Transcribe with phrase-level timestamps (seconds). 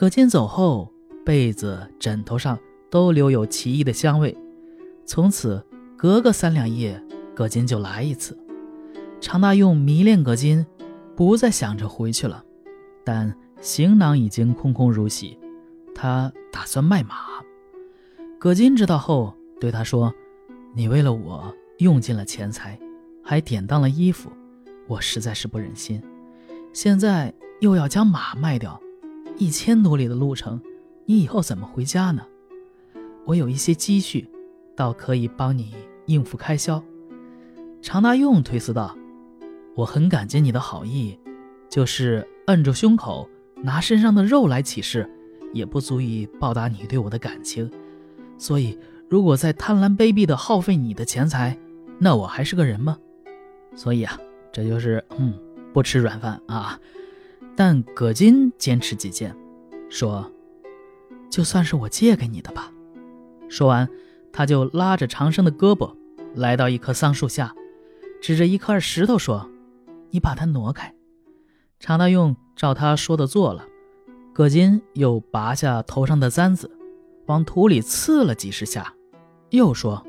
[0.00, 0.90] 葛金走后，
[1.26, 4.34] 被子、枕头上都留有奇异的香味。
[5.04, 5.62] 从此，
[5.94, 6.98] 隔个三两夜，
[7.34, 8.34] 葛金就来一次。
[9.20, 10.64] 常大用迷恋葛金，
[11.14, 12.42] 不再想着回去了，
[13.04, 15.38] 但行囊已经空空如洗。
[15.94, 17.16] 他打算卖马。
[18.38, 20.14] 葛金知道后，对他说
[20.74, 22.80] ：“你为了我用尽了钱财，
[23.22, 24.32] 还典当了衣服，
[24.88, 26.02] 我实在是不忍心。
[26.72, 28.80] 现在又要将马卖掉。”
[29.40, 30.60] 一千多里的路程，
[31.06, 32.22] 你以后怎么回家呢？
[33.24, 34.28] 我有一些积蓄，
[34.76, 35.72] 倒可以帮你
[36.04, 36.84] 应付开销。
[37.80, 38.94] 常大用推辞道
[39.74, 41.18] ：“我很感激你的好意，
[41.70, 43.26] 就是摁住胸口
[43.56, 45.08] 拿身上的肉来起誓，
[45.54, 47.70] 也不足以报答你对我的感情。
[48.36, 48.78] 所以，
[49.08, 51.58] 如果再贪婪卑鄙地耗费你的钱财，
[51.98, 52.98] 那我还是个人吗？
[53.74, 54.20] 所以啊，
[54.52, 55.32] 这就是嗯，
[55.72, 56.78] 不吃软饭啊。”
[57.62, 59.36] 但葛金坚持己见，
[59.90, 60.32] 说
[61.28, 62.72] ：“就算是我借给你的吧。”
[63.50, 63.86] 说完，
[64.32, 65.94] 他就拉着长生的胳膊，
[66.34, 67.54] 来到一棵桑树下，
[68.18, 69.50] 指着一块石头说
[70.08, 70.94] ：“你把它挪开。”
[71.78, 73.66] 常大用照他说的做了。
[74.32, 76.70] 葛金又拔下头上的簪子，
[77.26, 78.94] 往土里刺了几十下，
[79.50, 80.02] 又说：“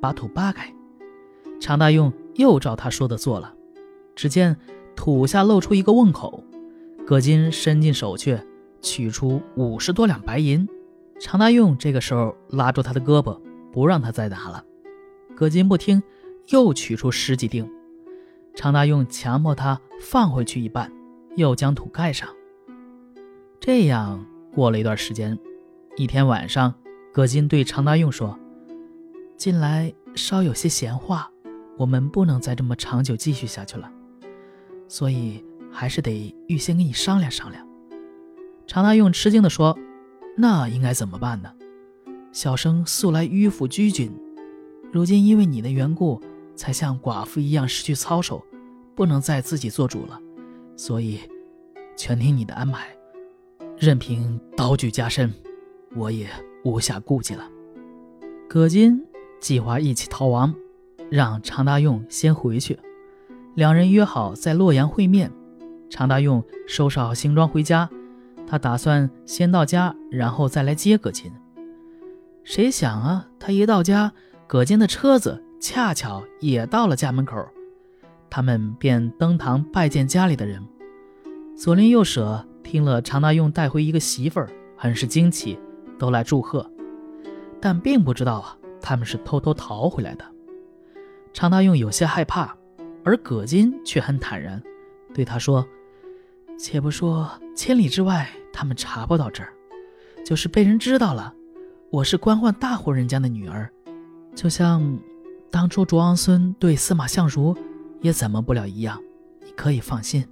[0.00, 0.72] 把土扒开。”
[1.60, 3.52] 常大用又照他说的做了。
[4.14, 4.56] 只见
[4.94, 6.44] 土下露出一个瓮口。
[7.10, 8.38] 葛金伸进手去，
[8.80, 10.68] 取出五十多两白银。
[11.18, 13.36] 常大用这个时候拉住他的胳膊，
[13.72, 14.64] 不让他再拿了。
[15.34, 16.00] 葛金不听，
[16.50, 17.68] 又取出十几锭。
[18.54, 20.88] 常大用强迫他放回去一半，
[21.34, 22.28] 又将土盖上。
[23.58, 24.24] 这样
[24.54, 25.36] 过了一段时间，
[25.96, 26.72] 一天晚上，
[27.12, 28.38] 葛金对常大用说
[29.36, 31.28] ：“近来稍有些闲话，
[31.76, 33.90] 我们不能再这么长久继续下去了，
[34.86, 37.66] 所以。”还是得预先跟你商量商量。
[38.66, 39.76] 常大用吃惊地说
[40.36, 41.52] ：“那应该怎么办呢？
[42.32, 44.12] 小生素来迂腐拘谨，
[44.92, 46.20] 如今因为你的缘故，
[46.54, 48.44] 才像寡妇一样失去操守，
[48.94, 50.20] 不能再自己做主了，
[50.76, 51.18] 所以
[51.96, 52.86] 全听你的安排。
[53.76, 55.32] 任凭刀具加身，
[55.96, 56.28] 我也
[56.64, 57.50] 无暇顾及了。”
[58.48, 59.04] 葛金
[59.40, 60.54] 计划一起逃亡，
[61.10, 62.78] 让常大用先回去，
[63.54, 65.32] 两人约好在洛阳会面。
[65.90, 67.90] 常大用收拾好行装回家，
[68.46, 71.30] 他打算先到家，然后再来接葛金。
[72.44, 74.12] 谁想啊，他一到家，
[74.46, 77.44] 葛金的车子恰巧也到了家门口，
[78.30, 80.64] 他们便登堂拜见家里的人。
[81.56, 85.58] 左邻右舍听了常大用带回一个媳妇儿，很是惊奇，
[85.98, 86.68] 都来祝贺，
[87.60, 90.24] 但并不知道啊，他们是偷偷逃回来的。
[91.32, 92.56] 常大用有些害怕，
[93.04, 94.62] 而葛金却很坦然，
[95.12, 95.66] 对他说。
[96.62, 97.26] 且不说
[97.56, 99.50] 千里之外，他们查不到这儿，
[100.22, 101.34] 就是被人知道了，
[101.88, 103.72] 我是官宦大户人家的女儿，
[104.34, 104.98] 就像
[105.50, 107.56] 当初卓昂孙对司马相如
[108.02, 109.02] 也怎么不了一样，
[109.42, 110.22] 你可以放心。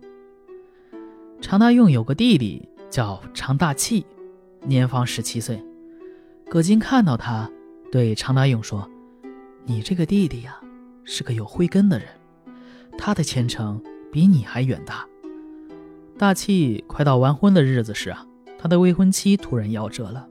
[1.40, 4.04] 常大用有个弟弟叫常大器，
[4.60, 5.64] 年方十七岁。
[6.50, 7.50] 葛金看到他，
[7.90, 8.86] 对常大用说
[9.64, 10.60] ：“你这个弟弟呀，
[11.04, 12.06] 是个有慧根的人，
[12.98, 15.06] 他的前程比你还远大。”
[16.18, 18.26] 大气快到完婚的日子时啊，
[18.58, 20.28] 他的未婚妻突然夭折了。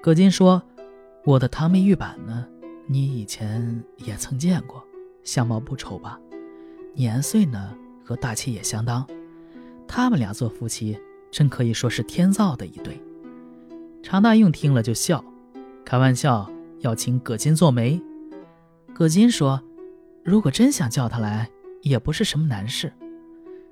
[0.00, 0.62] 葛金说
[1.26, 2.46] ：“我的堂妹玉板呢？
[2.86, 4.82] 你以前也曾见过，
[5.22, 6.18] 相貌不丑吧？
[6.94, 9.06] 年岁呢和大气也相当，
[9.86, 10.98] 他们俩做夫妻，
[11.30, 12.98] 真可以说是天造的一对。”
[14.02, 15.22] 常大用听了就笑，
[15.84, 18.00] 开玩笑要请葛金做媒。
[18.94, 19.62] 葛金说
[20.24, 21.50] ：“如果真想叫他来，
[21.82, 22.90] 也不是什么难事。”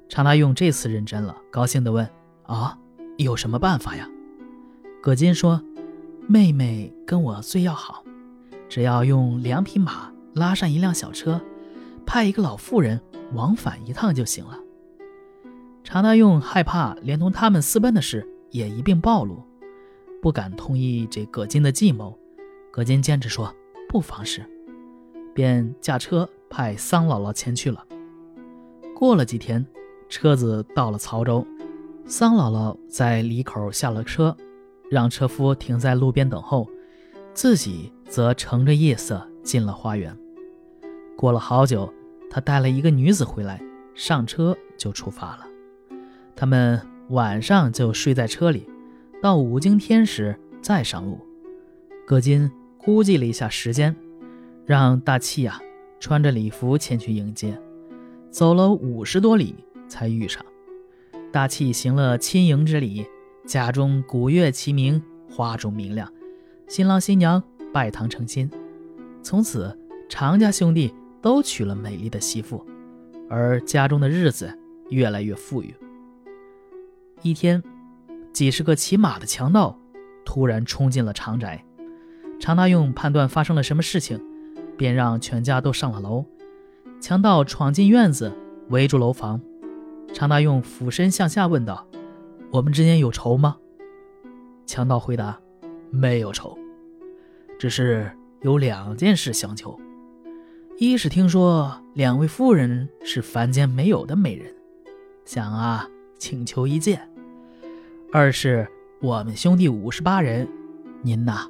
[0.09, 2.09] 常大用这次认真了，高兴地问
[2.45, 2.79] ：“啊，
[3.19, 4.09] 有什么办法呀？”
[5.03, 5.63] 葛金说
[6.27, 8.03] ：“妹妹跟我最要好，
[8.71, 11.41] 只要用两匹马拉上一辆小车，
[12.07, 12.99] 派一个老妇人
[13.35, 14.59] 往返一趟就行了。”
[15.85, 19.43] 常大用害怕连同他们私奔的事也一并暴露，
[20.23, 22.19] 不敢同意这葛金的计谋。
[22.71, 23.55] 葛金坚持说
[23.89, 24.43] 不妨事，
[25.35, 27.85] 便驾车派桑姥姥前去了。
[28.97, 29.65] 过了几天。
[30.09, 31.47] 车子到了曹州，
[32.07, 34.35] 桑姥姥在里口下了车，
[34.91, 36.69] 让车夫停在路边等候，
[37.35, 40.17] 自己则乘着夜色进了花园。
[41.17, 41.93] 过了好久，
[42.31, 43.61] 他带了一个女子回来，
[43.95, 45.47] 上车就出发了。
[46.35, 48.67] 他们晚上就睡在车里，
[49.21, 51.19] 到五更天时再上路。
[52.07, 53.95] 葛金估计了一下时间，
[54.65, 55.61] 让大气呀
[56.01, 57.61] 穿着礼服前去迎接，
[58.31, 59.55] 走了五十多里。
[59.89, 60.45] 才遇上，
[61.33, 63.07] 大气行了亲迎之礼，
[63.47, 66.13] 家中鼓乐齐鸣，花烛明亮，
[66.69, 67.43] 新郎新娘
[67.73, 68.51] 拜堂成亲。
[69.23, 69.77] 从此，
[70.09, 72.65] 常家兄弟都娶了美丽的媳妇，
[73.29, 74.57] 而家中的日子
[74.91, 75.75] 越来越富裕。
[77.23, 77.63] 一天，
[78.33, 79.79] 几十个骑马的强盗
[80.25, 81.65] 突然冲进了常宅。
[82.39, 84.21] 常大用判断发生了什么事情，
[84.77, 86.25] 便让全家都上了楼。
[87.01, 88.33] 强盗闯进院子，
[88.69, 89.41] 围住楼房。
[90.13, 91.87] 常大用俯身向下问道
[92.51, 93.57] ：“我们之间有仇吗？”
[94.67, 95.41] 强盗回答
[95.91, 96.57] ：“没有仇，
[97.59, 98.11] 只是
[98.41, 99.79] 有两件事相求。
[100.77, 104.55] 一是听说两位夫人是凡间没有的美人，
[105.25, 105.89] 想啊
[106.19, 106.99] 请求一见；
[108.13, 108.69] 二是
[109.01, 110.49] 我们兄弟五十八人，
[111.03, 111.49] 您呐。”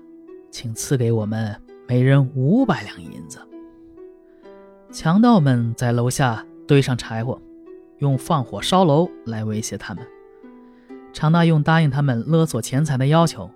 [0.51, 1.55] 请赐给我们
[1.87, 3.39] 每人五百两银子。
[4.91, 7.39] 强盗们在楼下堆上柴火，
[7.99, 10.05] 用放火烧楼来威胁他们。
[11.12, 13.50] 常大用答应他们勒索钱财的要求，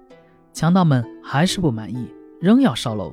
[0.52, 2.08] 强盗们还是不满意，
[2.40, 3.12] 仍要烧楼。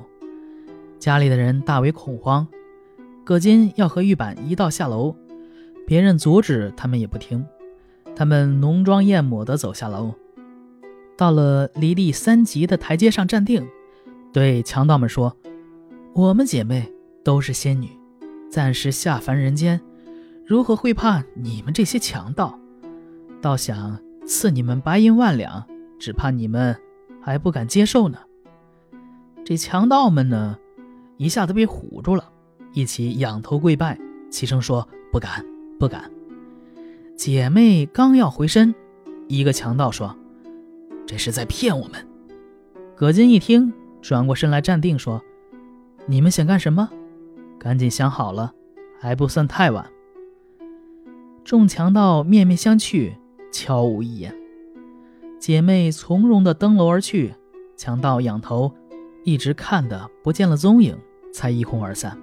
[0.98, 2.46] 家里的人大为恐慌。
[3.24, 5.14] 葛金要和玉板一道下楼，
[5.86, 7.46] 别人阻止他们也不听。
[8.16, 10.12] 他们浓妆艳抹地走下楼。
[11.16, 13.68] 到了离地三级的台阶上站定，
[14.32, 15.36] 对强盗们说
[16.12, 16.90] ：“我们姐妹
[17.22, 17.90] 都是仙女，
[18.50, 19.80] 暂时下凡人间，
[20.50, 22.58] 如何会怕你们这些强盗？
[23.40, 25.64] 倒想赐你们白银万两，
[25.96, 26.76] 只怕你们
[27.22, 28.18] 还不敢接受呢。”
[29.46, 30.58] 这强盗们呢，
[31.18, 32.32] 一下子被唬住了，
[32.72, 33.96] 一起仰头跪拜，
[34.28, 35.46] 齐声说：“不敢，
[35.78, 36.10] 不敢。”
[37.14, 38.74] 姐妹刚要回身，
[39.28, 40.16] 一个强盗说。
[41.06, 42.04] 这是在骗我们。
[42.96, 43.72] 葛金一听，
[44.02, 45.22] 转过身来站定，说
[46.06, 46.90] ：“你们想干什么？
[47.56, 48.52] 赶紧想好了，
[48.98, 49.88] 还不算太晚。”
[51.44, 53.12] 众强盗面面相觑，
[53.52, 54.34] 悄无一言。
[55.38, 57.34] 姐妹从容地登楼而去，
[57.76, 58.72] 强盗仰头，
[59.24, 60.96] 一直看的不见了踪影，
[61.32, 62.16] 才一哄而散。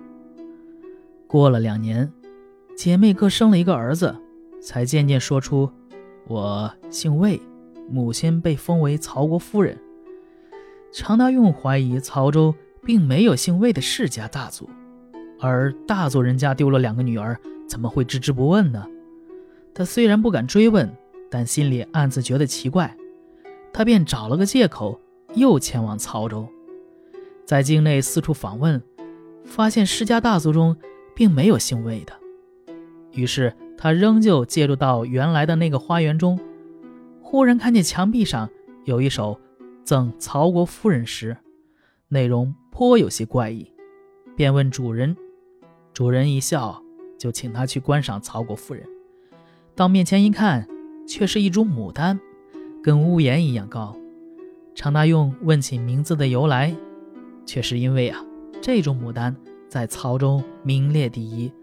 [1.28, 2.12] 过了两年，
[2.76, 4.16] 姐妹各生了一个儿子，
[4.62, 5.70] 才渐渐说出
[6.28, 7.42] ：“我姓魏。”
[7.90, 9.78] 母亲被封为曹国夫人。
[10.92, 12.54] 常大用怀疑曹州
[12.84, 14.70] 并没有姓魏的世家大族，
[15.40, 18.86] 而大族人家丢了两个女儿，怎么会置之不问呢？
[19.78, 20.92] 他虽然不敢追问，
[21.30, 22.98] 但心里暗自觉得奇怪。
[23.72, 25.00] 他便找了个借口，
[25.36, 26.48] 又前往曹州，
[27.46, 28.82] 在境内四处访问，
[29.46, 30.76] 发现世家大族中
[31.16, 32.14] 并没有姓魏的。
[33.12, 36.40] 于是他仍旧介入到原来的那个花园中。
[37.22, 38.50] 忽然看见墙壁上
[38.86, 39.40] 有一首
[39.84, 41.38] 赠曹国夫人诗，
[42.08, 43.72] 内容颇有些怪异，
[44.36, 45.16] 便问主人。
[45.94, 46.82] 主人一笑，
[47.20, 48.84] 就请他去观赏曹国夫人。
[49.78, 50.68] 到面前一看，
[51.08, 52.20] 却是一株牡丹，
[52.82, 53.96] 跟屋檐一样高。
[54.74, 56.76] 常大用问起名字的由来，
[57.46, 58.20] 却是因为啊，
[58.60, 59.36] 这种牡丹
[59.70, 61.54] 在曹州名列第一，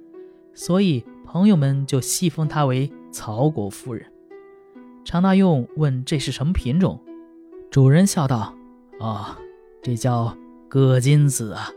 [0.55, 4.07] 所以朋友们就戏封她为曹国夫人。
[5.05, 7.01] 常大用问：“这是什么品种？”
[7.69, 8.55] 主人笑道
[9.01, 9.27] ：“哦，
[9.83, 10.37] 这叫
[10.69, 11.69] 葛金子啊。”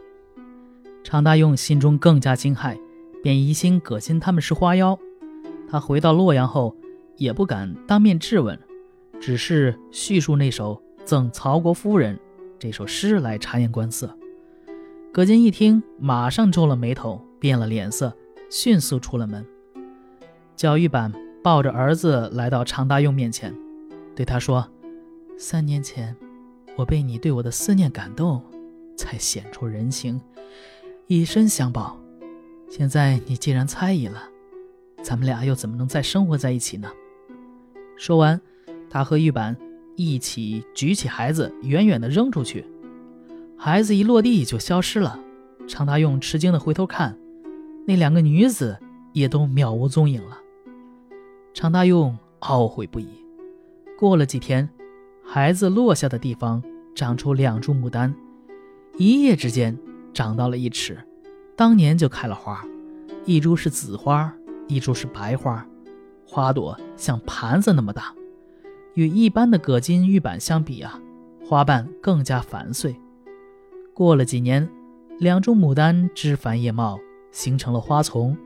[1.03, 2.77] 常大用心中更加惊骇，
[3.23, 4.99] 便疑心葛金他们是花妖。
[5.69, 6.75] 他回到洛阳后，
[7.17, 8.57] 也不敢当面质问，
[9.19, 12.15] 只是叙述那首《赠曹国夫人》
[12.57, 14.17] 这首诗来察言观色。
[15.11, 18.15] 葛金一听，马上皱了眉头，变了脸色，
[18.49, 19.45] 迅速出了门。
[20.55, 21.13] 教育版。
[21.43, 23.55] 抱着儿子来到常大用面前，
[24.13, 24.67] 对他说
[25.39, 26.13] ：“三年前，
[26.75, 28.43] 我被你对我的思念感动，
[28.97, 30.19] 才显出人情，
[31.05, 31.97] 以身相报。
[32.69, 34.27] 现在你既然猜疑了，
[35.07, 36.91] 咱们俩又怎么能再生活在一起呢？”
[37.95, 38.41] 说完，
[38.89, 39.55] 他和玉板
[39.95, 42.65] 一起举起孩子，远远地扔出去，
[43.55, 45.17] 孩子一落地就消失了。
[45.65, 47.17] 常大用吃惊地回头看，
[47.85, 48.77] 那两个女子
[49.13, 50.37] 也都渺无踪影了。
[51.53, 53.07] 常大用懊悔不已。
[53.97, 54.69] 过了几天，
[55.23, 56.61] 孩子落下的地方
[56.93, 58.13] 长出两株牡丹，
[58.97, 59.77] 一夜之间
[60.13, 60.97] 长到了一尺，
[61.55, 62.61] 当年就开了花，
[63.25, 64.36] 一株是紫花，
[64.67, 65.65] 一株是白花，
[66.25, 68.13] 花朵像盘子那么大，
[68.93, 70.99] 与一般的葛金玉板相比啊，
[71.45, 72.95] 花瓣更加繁碎。
[73.93, 74.69] 过了几年，
[75.19, 76.99] 两株牡丹枝繁叶茂，
[77.31, 78.37] 形成了花丛，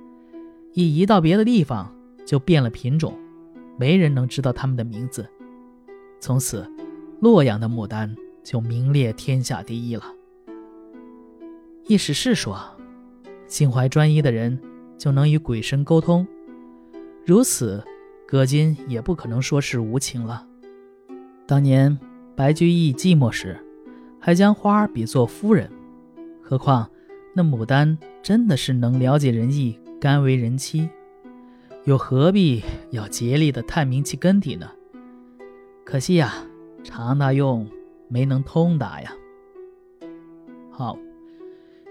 [0.73, 1.93] 一移到别的地方。
[2.23, 3.17] 就变了品种，
[3.77, 5.27] 没人能知道它们的名字。
[6.19, 6.65] 从此，
[7.19, 10.03] 洛阳的牡丹就名列天下第一了。
[11.87, 12.57] 一史是说，
[13.47, 14.57] 心怀专一的人
[15.01, 16.27] 就能与鬼神沟通，
[17.25, 17.83] 如此，
[18.27, 20.45] 葛金也不可能说是无情了。
[21.47, 21.97] 当年
[22.35, 23.59] 白居易寂寞时，
[24.19, 25.67] 还将花儿比作夫人，
[26.39, 26.87] 何况
[27.33, 30.87] 那牡丹真的是能了解人意，甘为人妻，
[31.85, 34.69] 又何必要竭力的探明其根底呢？
[35.83, 36.31] 可惜呀，
[36.83, 37.67] 常大用
[38.07, 39.11] 没能通达呀。
[40.69, 40.95] 好，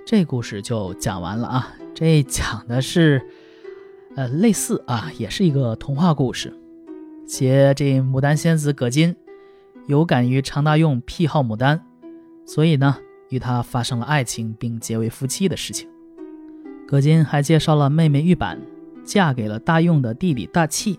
[0.06, 1.72] 这故事就讲完了啊。
[1.94, 3.20] 这讲的是，
[4.16, 6.52] 呃，类似啊，也是一个童话故事，
[7.26, 9.14] 写这牡丹仙子葛金
[9.86, 11.84] 有感于常大用癖好牡丹，
[12.46, 12.96] 所以呢，
[13.28, 15.88] 与他发生了爱情并结为夫妻的事情。
[16.88, 18.60] 葛金还介绍了妹妹玉板
[19.04, 20.98] 嫁给了大用的弟弟大器。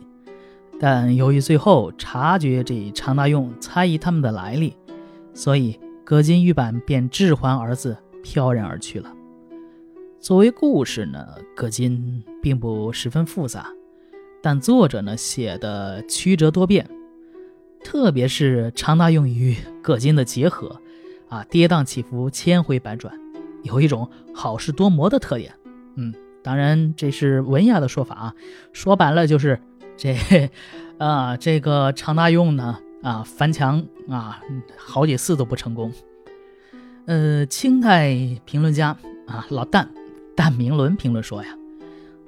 [0.79, 4.75] 但由于最后察觉这常大用猜疑他们的来历，
[5.34, 9.13] 所以葛金玉板便置还儿子，飘然而去了。
[10.19, 11.25] 作为故事呢，
[11.55, 13.67] 葛金并不十分复杂，
[14.41, 16.89] 但作者呢写的曲折多变，
[17.83, 20.79] 特别是常大用与葛金的结合，
[21.29, 23.13] 啊，跌宕起伏，千回百转，
[23.63, 25.53] 有一种好事多磨的特点。
[25.95, 26.13] 嗯，
[26.43, 28.35] 当然这是文雅的说法啊，
[28.73, 29.59] 说白了就是。
[29.97, 30.17] 这，
[30.97, 34.41] 啊，这个常大用呢，啊，翻墙啊，
[34.75, 35.91] 好几次都不成功。
[37.05, 38.15] 呃，清代
[38.46, 39.88] 评论家啊，老旦
[40.36, 41.50] 旦明伦评论说呀，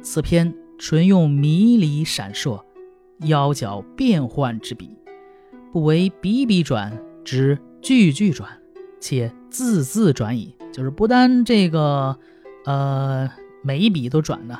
[0.02, 2.62] 此篇纯用迷离闪烁、
[3.20, 4.90] 妖角变幻之笔，
[5.72, 8.50] 不为笔笔转，只句句转，
[9.00, 10.56] 且字字转矣。
[10.72, 12.18] 就是不单这个，
[12.66, 13.30] 呃，
[13.62, 14.60] 每一笔都转的，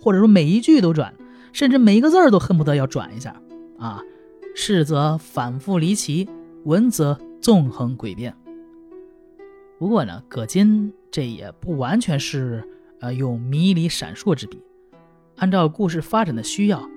[0.00, 1.14] 或者说每一句都转。
[1.52, 3.38] 甚至每一个字儿都恨不得要转一下，
[3.78, 4.00] 啊，
[4.54, 6.26] 事则反复离奇，
[6.64, 8.34] 文则纵横诡辩。
[9.82, 12.62] 不过呢，葛金这也不完全是
[13.00, 14.62] 呃用迷离闪烁之笔，
[15.38, 16.88] 按照故事发展的需要，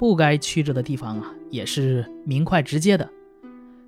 [0.00, 3.08] 不该曲折的地方啊，也是明快直接的。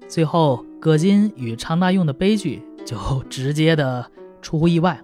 [0.07, 2.97] 最后，葛金与常大用的悲剧就
[3.29, 4.09] 直接的
[4.41, 5.03] 出乎意外，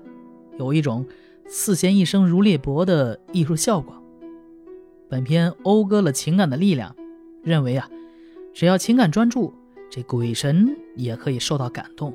[0.57, 1.05] 有一种
[1.49, 3.93] 四弦一声如裂帛的艺术效果。
[5.09, 6.95] 本片讴歌了情感的力量，
[7.43, 7.91] 认为啊，
[8.55, 9.53] 只要情感专注，
[9.91, 12.15] 这鬼神也可以受到感动。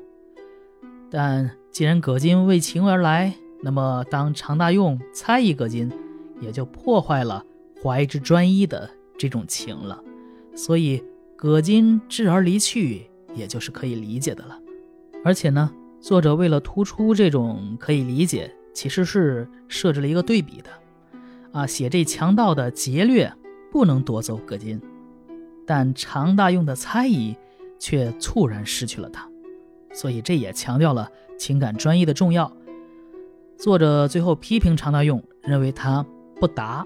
[1.09, 5.91] 但既然葛金为情而来，那么当常大用猜疑葛金，
[6.41, 7.43] 也就破坏了
[7.81, 10.01] 怀之专一的这种情了。
[10.55, 11.03] 所以
[11.35, 14.59] 葛金至而离去，也就是可以理解的了。
[15.23, 15.71] 而且呢，
[16.01, 20.69] 作者为了突出这种可以理解，其实是设置了一个对比的。
[21.51, 23.31] 啊，写这强盗的劫掠
[23.71, 24.79] 不能夺走葛金，
[25.65, 27.35] 但常大用的猜疑
[27.79, 29.27] 却猝然失去了他，
[29.97, 32.55] 所以这也强调了情感专一的重要。
[33.57, 36.05] 作者最后批评常大用，认为他
[36.39, 36.85] 不达。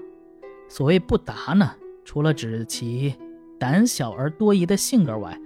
[0.70, 1.74] 所谓不达呢，
[2.06, 3.14] 除了指其
[3.60, 5.38] 胆小而多疑的性格外，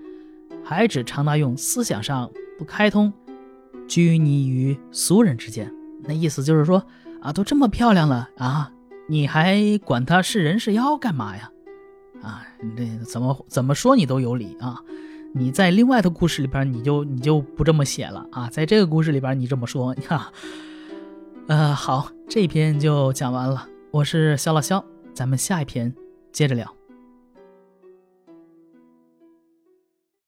[0.64, 3.12] 还指常大用思想上不开通，
[3.88, 5.74] 拘泥于俗人之间。
[6.04, 6.86] 那意思就是说
[7.20, 8.72] 啊，都这么漂亮了啊。
[9.08, 11.50] 你还管他是人是妖干嘛呀？
[12.22, 12.46] 啊，
[12.78, 14.80] 这怎么怎么说你都有理啊！
[15.38, 20.18] 你在另外的故事里边，你就你就不这么写了啊，在这个故事里边，你这么说， 你看，
[21.48, 23.68] 呃，好，这篇就讲完了。
[23.92, 24.82] 我是肖老肖，
[25.14, 25.94] 咱们下一篇
[26.32, 26.75] 接着聊。